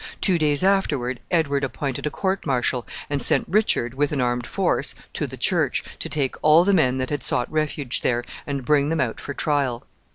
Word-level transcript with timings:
Two 0.19 0.39
days 0.39 0.63
afterward 0.63 1.19
Edward 1.29 1.63
appointed 1.63 2.07
a 2.07 2.09
court 2.09 2.43
martial, 2.47 2.87
and 3.07 3.21
sent 3.21 3.45
Richard, 3.47 3.93
with 3.93 4.11
an 4.11 4.19
armed 4.19 4.47
force, 4.47 4.95
to 5.13 5.27
the 5.27 5.37
church, 5.37 5.83
to 5.99 6.09
take 6.09 6.33
all 6.41 6.63
the 6.63 6.73
men 6.73 6.97
that 6.97 7.11
had 7.11 7.21
sought 7.21 7.51
refuge 7.51 8.01
there, 8.01 8.23
and 8.47 8.65
bring 8.65 8.89
them 8.89 8.99
out 8.99 9.19
for 9.21 9.35
trial. 9.35 9.83